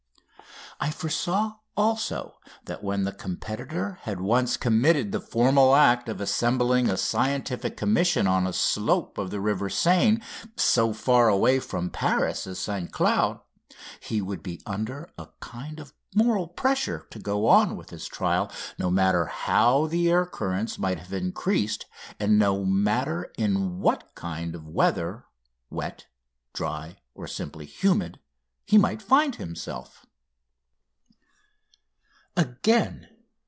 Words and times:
I 0.83 0.89
foresaw 0.89 1.57
also 1.77 2.39
that 2.65 2.83
when 2.83 3.05
a 3.07 3.11
competitor 3.11 3.99
had 4.01 4.19
once 4.19 4.57
committed 4.57 5.11
the 5.11 5.21
formal 5.21 5.75
act 5.75 6.09
of 6.09 6.19
assembling 6.19 6.89
a 6.89 6.97
Scientific 6.97 7.77
Commission 7.77 8.25
on 8.25 8.47
a 8.47 8.53
slope 8.53 9.19
of 9.19 9.29
the 9.29 9.39
River 9.39 9.69
Seine 9.69 10.23
so 10.57 10.91
far 10.91 11.29
away 11.29 11.59
from 11.59 11.91
Paris 11.91 12.47
as 12.47 12.57
St 12.57 12.91
Cloud 12.91 13.41
he 13.99 14.23
would 14.23 14.41
be 14.41 14.59
under 14.65 15.07
a 15.19 15.27
kind 15.39 15.79
of 15.79 15.93
moral 16.15 16.47
pressure 16.47 17.05
to 17.11 17.19
go 17.19 17.45
on 17.45 17.75
with 17.77 17.91
his 17.91 18.07
trial, 18.07 18.51
no 18.79 18.89
matter 18.89 19.27
how 19.27 19.85
the 19.85 20.09
air 20.09 20.25
currents 20.25 20.79
might 20.79 20.97
have 20.97 21.13
increased, 21.13 21.85
and 22.19 22.39
no 22.39 22.65
matter 22.65 23.31
in 23.37 23.77
what 23.77 24.09
kind 24.15 24.55
of 24.55 24.67
weather 24.67 25.25
wet, 25.69 26.07
dry, 26.53 26.97
or 27.13 27.27
simply 27.27 27.67
humid 27.67 28.19
he 28.65 28.79
might 28.79 29.03
find 29.03 29.35
himself. 29.35 30.07